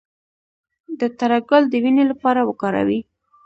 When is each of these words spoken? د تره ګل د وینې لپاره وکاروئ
د 0.99 1.01
تره 1.17 1.39
ګل 1.49 1.63
د 1.69 1.73
وینې 1.83 2.03
لپاره 2.11 2.39
وکاروئ 2.49 2.99